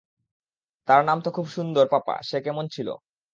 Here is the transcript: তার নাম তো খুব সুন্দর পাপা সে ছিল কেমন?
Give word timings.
তার 0.87 1.01
নাম 1.05 1.17
তো 1.21 1.29
খুব 1.35 1.45
সুন্দর 1.55 1.85
পাপা 1.91 2.15
সে 2.21 2.37
ছিল 2.37 2.43
কেমন? 2.45 2.65